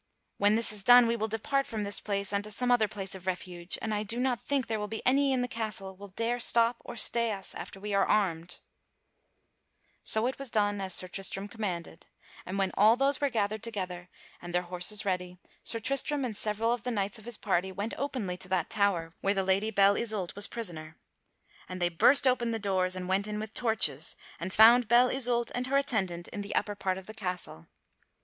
[0.39, 3.27] When this is done, we will depart from this place unto some other place of
[3.27, 6.39] refuge, and I do not think there will be any in the castle will dare
[6.39, 8.57] stop or stay us after we are armed."
[10.03, 12.07] [Sidenote: Sir Tristram arms himself] So it was done as Sir Tristram commanded,
[12.47, 14.09] and when all those were gathered together,
[14.41, 17.93] and their horses ready, Sir Tristram and several of the knights of his party went
[17.99, 20.97] openly to that tower where the Lady Belle Isoult was prisoner.
[21.69, 25.51] And they burst open the doors and went in with torches, and found Belle Isoult
[25.53, 27.67] and her attendant in the upper part of the castle.